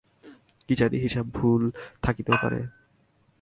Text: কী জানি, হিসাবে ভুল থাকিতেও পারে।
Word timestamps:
কী 0.69 0.73
জানি, 0.75 0.97
হিসাবে 0.97 1.29
ভুল 1.33 1.61
থাকিতেও 2.03 2.37
পারে। 2.43 2.59